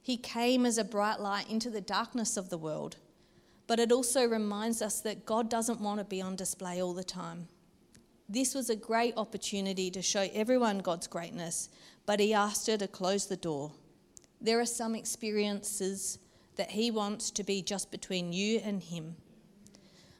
[0.00, 2.98] He came as a bright light into the darkness of the world.
[3.66, 7.02] But it also reminds us that God doesn't want to be on display all the
[7.02, 7.48] time.
[8.28, 11.68] This was a great opportunity to show everyone God's greatness,
[12.06, 13.72] but He asked her to close the door.
[14.40, 16.20] There are some experiences
[16.54, 19.16] that He wants to be just between you and Him.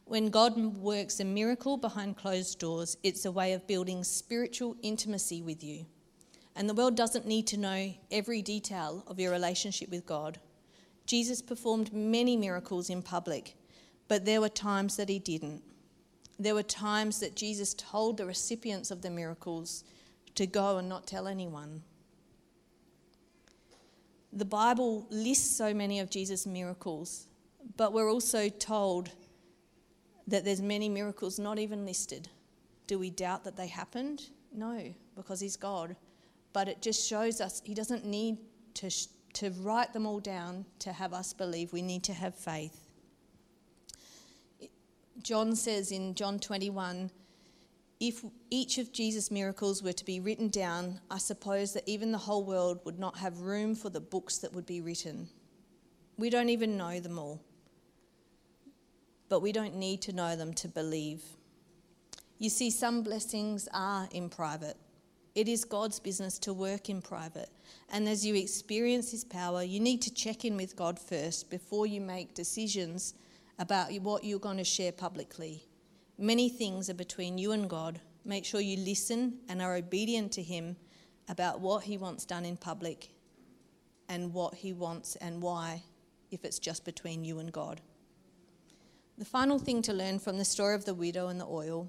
[0.09, 5.43] When God works a miracle behind closed doors, it's a way of building spiritual intimacy
[5.43, 5.85] with you.
[6.57, 10.41] And the world doesn't need to know every detail of your relationship with God.
[11.05, 13.55] Jesus performed many miracles in public,
[14.09, 15.63] but there were times that he didn't.
[16.39, 19.85] There were times that Jesus told the recipients of the miracles
[20.37, 21.83] to go and not tell anyone.
[24.33, 27.27] The Bible lists so many of Jesus' miracles,
[27.77, 29.11] but we're also told
[30.29, 32.29] that there's many miracles not even listed.
[32.87, 34.29] Do we doubt that they happened?
[34.53, 35.97] No, because he's God.
[36.53, 38.39] But it just shows us he doesn't need
[38.75, 38.91] to,
[39.35, 41.73] to write them all down to have us believe.
[41.73, 42.89] We need to have faith.
[45.23, 47.11] John says in John 21
[48.01, 52.19] if each of Jesus' miracles were to be written down, I suppose that even the
[52.19, 55.29] whole world would not have room for the books that would be written.
[56.17, 57.41] We don't even know them all
[59.29, 61.23] but we don't need to know them to believe.
[62.39, 64.77] You see, some blessings are in private.
[65.35, 67.51] It is God's business to work in private.
[67.93, 71.87] And as you experience His power, you need to check in with God first before
[71.87, 73.15] you make decisions
[73.59, 75.65] about what you're going to share publicly.
[76.17, 78.01] Many things are between you and God.
[78.25, 80.77] Make sure you listen and are obedient to Him
[81.29, 83.11] about what He wants done in public
[84.09, 85.83] and what He wants and why,
[86.31, 87.81] if it's just between you and God.
[89.19, 91.89] The final thing to learn from the story of the widow and the oil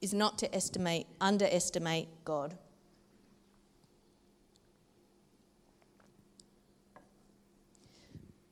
[0.00, 2.56] is not to estimate, underestimate God.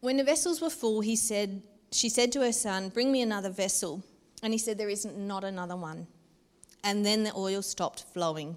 [0.01, 1.63] When the vessels were full, he said,
[1.93, 4.03] she said to her son, Bring me another vessel.
[4.43, 6.09] And he said, There isn't not another one.
[6.83, 8.57] And then the oil stopped flowing.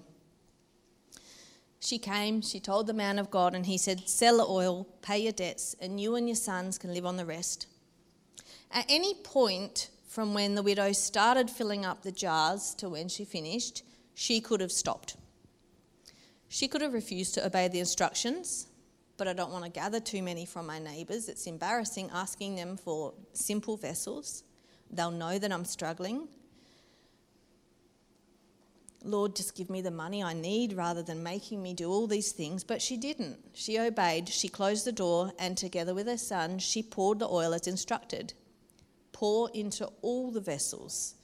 [1.80, 5.18] She came, she told the man of God, and he said, Sell the oil, pay
[5.18, 7.66] your debts, and you and your sons can live on the rest.
[8.74, 13.26] At any point from when the widow started filling up the jars to when she
[13.26, 13.82] finished,
[14.14, 15.16] she could have stopped.
[16.48, 18.68] She could have refused to obey the instructions,
[19.18, 21.28] but I don't want to gather too many from my neighbours.
[21.28, 24.42] It's embarrassing asking them for simple vessels.
[24.90, 26.28] They'll know that I'm struggling.
[29.04, 32.32] Lord, just give me the money I need rather than making me do all these
[32.32, 32.64] things.
[32.64, 33.38] But she didn't.
[33.52, 34.28] She obeyed.
[34.28, 38.32] She closed the door, and together with her son, she poured the oil as instructed
[39.22, 41.14] pour into all the vessels.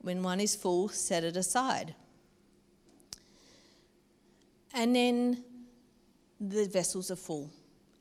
[0.00, 1.94] When one is full, set it aside.
[4.72, 5.44] And then
[6.40, 7.50] the vessels are full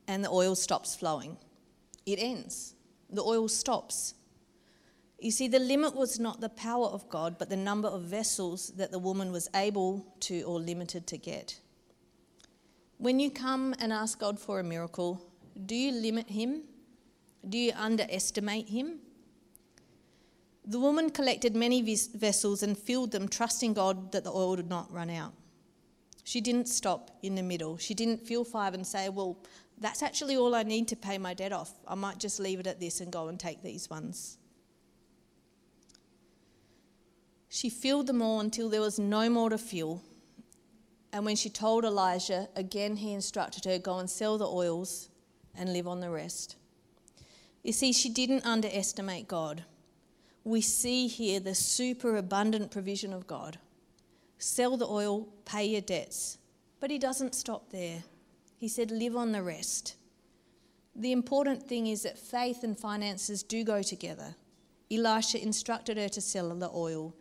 [0.07, 1.35] and the oil stops flowing.
[2.05, 2.75] It ends.
[3.09, 4.13] The oil stops.
[5.19, 8.69] You see, the limit was not the power of God, but the number of vessels
[8.77, 11.59] that the woman was able to or limited to get.
[12.99, 15.21] When you come and ask God for a miracle,
[15.65, 16.61] do you limit Him?
[17.49, 18.99] Do you underestimate Him?
[20.67, 24.91] The woman collected many vessels and filled them, trusting God that the oil would not
[24.91, 25.33] run out.
[26.23, 27.77] She didn't stop in the middle.
[27.77, 29.37] She didn't fill five and say, Well,
[29.77, 31.71] that's actually all I need to pay my debt off.
[31.87, 34.39] I might just leave it at this and go and take these ones.
[37.47, 40.01] She filled them all until there was no more to fill.
[41.13, 45.09] And when she told Elijah, again he instructed her, Go and sell the oils
[45.53, 46.55] and live on the rest.
[47.61, 49.63] You see, she didn't underestimate God
[50.45, 53.57] we see here the superabundant provision of God.
[54.37, 56.37] Sell the oil, pay your debts.
[56.79, 58.03] But he doesn't stop there.
[58.57, 59.95] He said, live on the rest.
[60.95, 64.35] The important thing is that faith and finances do go together.
[64.91, 67.15] Elisha instructed her to sell the oil.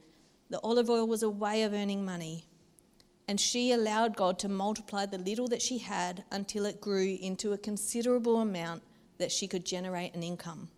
[0.51, 2.45] The olive oil was a way of earning money.
[3.27, 7.55] And she allowed God to multiply the little that she had until it grew into
[7.55, 8.83] a considerable amount
[9.17, 10.69] that she could generate an income.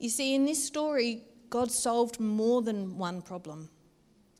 [0.00, 3.68] You see, in this story, God solved more than one problem.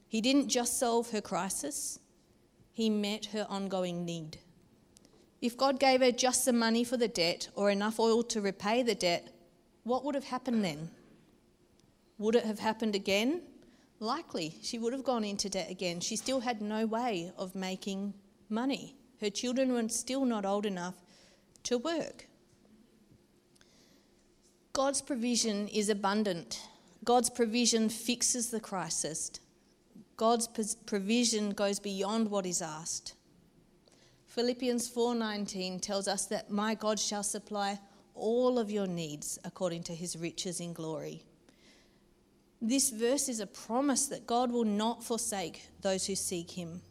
[0.08, 1.98] He didn't just solve her crisis,
[2.72, 4.38] He met her ongoing need.
[5.42, 8.82] If God gave her just the money for the debt or enough oil to repay
[8.82, 9.34] the debt,
[9.84, 10.90] what would have happened then?
[12.16, 13.42] Would it have happened again?
[13.98, 16.00] Likely, she would have gone into debt again.
[16.00, 18.14] She still had no way of making
[18.48, 18.96] money.
[19.20, 20.94] Her children were still not old enough
[21.64, 22.29] to work.
[24.72, 26.62] God's provision is abundant.
[27.04, 29.32] God's provision fixes the crisis.
[30.16, 30.46] God's
[30.86, 33.14] provision goes beyond what is asked.
[34.26, 37.80] Philippians 4:19 tells us that my God shall supply
[38.14, 41.24] all of your needs according to his riches in glory.
[42.62, 46.82] This verse is a promise that God will not forsake those who seek him.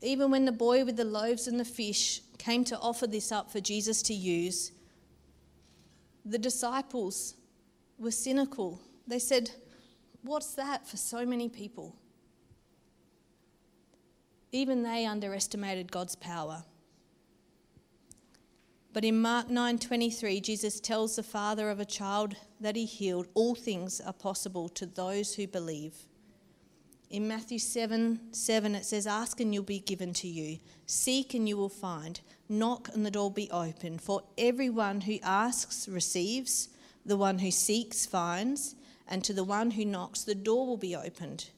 [0.00, 3.50] Even when the boy with the loaves and the fish came to offer this up
[3.50, 4.70] for Jesus to use,
[6.28, 7.34] the disciples
[7.98, 8.80] were cynical.
[9.06, 9.50] They said,
[10.22, 11.96] What's that for so many people?
[14.52, 16.64] Even they underestimated God's power.
[18.92, 23.54] But in Mark 9:23 Jesus tells the father of a child that he healed all
[23.54, 25.94] things are possible to those who believe.
[27.10, 30.58] In Matthew 7 7, it says, Ask and you'll be given to you.
[30.86, 32.20] Seek and you will find.
[32.48, 33.98] Knock and the door will be open.
[33.98, 36.68] For everyone who asks receives,
[37.04, 38.74] the one who seeks finds,
[39.06, 41.50] and to the one who knocks, the door will be opened.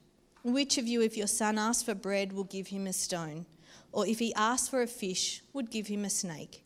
[0.43, 3.47] Which of you, if your son asks for bread, will give him a stone?
[3.93, 6.64] Or if he asks for a fish, would give him a snake?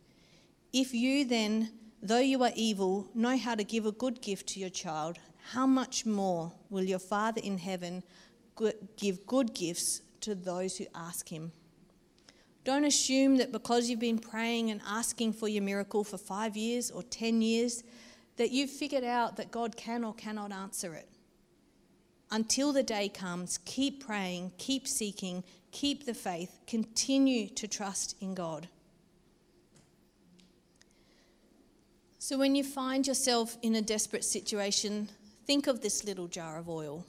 [0.73, 1.71] If you then,
[2.03, 5.19] though you are evil, know how to give a good gift to your child,
[5.53, 8.03] how much more will your Father in heaven?
[8.97, 11.53] give good gifts to those who ask Him.
[12.65, 16.91] Don't assume that because you've been praying and asking for your miracle for five years
[16.91, 17.85] or 10 years,
[18.37, 21.09] that you've figured out that God can or cannot answer it.
[22.31, 28.35] Until the day comes, keep praying, keep seeking, keep the faith, continue to trust in
[28.35, 28.69] God.
[32.19, 35.11] So, when you find yourself in a desperate situation,
[35.47, 37.05] think of this little jar of oil.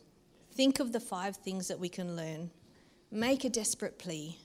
[0.51, 2.51] Think of the five things that we can learn.
[3.11, 4.37] Make a desperate plea.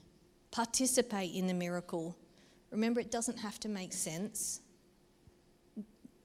[0.50, 2.16] Participate in the miracle.
[2.70, 4.60] Remember, it doesn't have to make sense.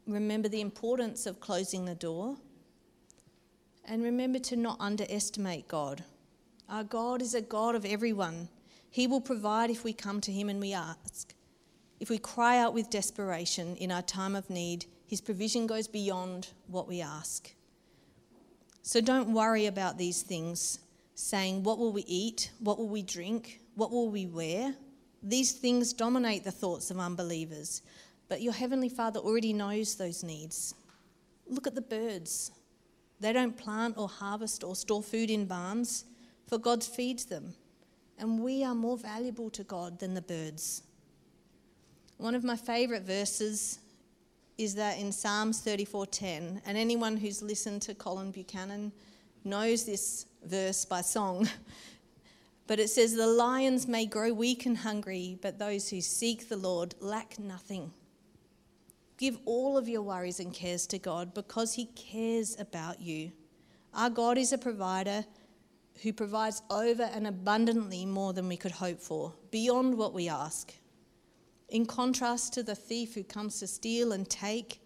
[0.08, 2.38] Remember the importance of closing the door.
[3.86, 6.04] And remember to not underestimate God.
[6.70, 8.50] Our God is a God of everyone.
[8.90, 11.34] He will provide if we come to Him and we ask.
[12.00, 16.50] If we cry out with desperation in our time of need, His provision goes beyond
[16.68, 17.54] what we ask.
[18.82, 20.80] So don't worry about these things,
[21.16, 22.52] saying, What will we eat?
[22.60, 23.60] What will we drink?
[23.76, 24.74] What will we wear?
[25.22, 27.82] These things dominate the thoughts of unbelievers,
[28.30, 30.76] but your Heavenly Father already knows those needs.
[31.48, 32.52] Look at the birds.
[33.20, 36.06] They don't plant or harvest or store food in barns,
[36.48, 37.54] for God feeds them.
[38.18, 40.84] And we are more valuable to God than the birds.
[42.18, 43.80] One of my favourite verses
[44.58, 48.94] is that in Psalms 34:10, and anyone who's listened to Colin Buchanan
[49.44, 51.50] knows this verse by song.
[52.68, 56.58] But it says, The lions may grow weak and hungry, but those who seek the
[56.58, 57.92] Lord lack nothing.
[59.18, 63.32] Give all of your worries and cares to God because He cares about you.
[63.94, 65.26] Our God is a provider
[66.04, 70.74] who provides over and abundantly more than we could hope for, beyond what we ask.
[71.70, 74.82] In contrast to the thief who comes to steal and take,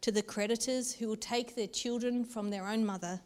[0.00, 3.20] to the creditors who will take their children from their own mother,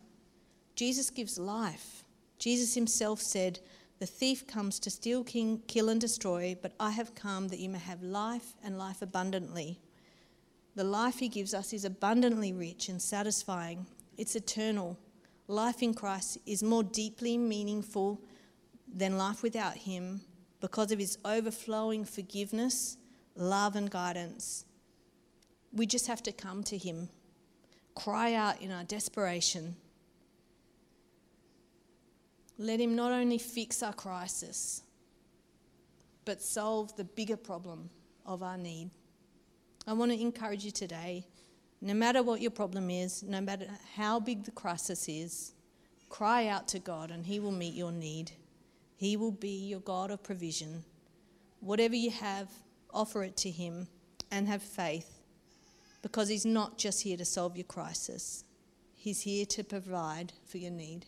[0.75, 2.05] Jesus gives life.
[2.39, 3.61] Jesus himself said,
[4.01, 7.69] The thief comes to steal, king, kill, and destroy, but I have come that you
[7.69, 9.79] may have life and life abundantly.
[10.75, 13.87] The life he gives us is abundantly rich and satisfying,
[14.17, 14.99] it's eternal.
[15.49, 18.23] Life in Christ is more deeply meaningful
[18.91, 20.23] than life without him
[20.61, 22.97] because of his overflowing forgiveness,
[23.37, 24.65] love, and guidance.
[25.73, 27.11] We just have to come to him,
[27.95, 29.77] cry out in our desperation.
[32.61, 34.83] Let him not only fix our crisis,
[36.27, 37.89] but solve the bigger problem
[38.27, 38.91] of our need.
[39.87, 41.25] I want to encourage you today
[41.81, 45.55] no matter what your problem is, no matter how big the crisis is,
[46.11, 48.33] cry out to God and He will meet your need.
[48.95, 50.85] He will be your God of provision.
[51.61, 52.51] Whatever you have,
[52.93, 53.89] offer it to Him
[54.31, 55.23] and have faith
[56.03, 58.45] because He's not just here to solve your crisis,
[58.95, 61.07] He's here to provide for your need.